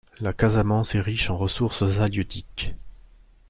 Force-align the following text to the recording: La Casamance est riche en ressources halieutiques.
La 0.19 0.33
Casamance 0.33 0.95
est 0.95 0.99
riche 0.99 1.29
en 1.29 1.37
ressources 1.37 1.99
halieutiques. 1.99 2.73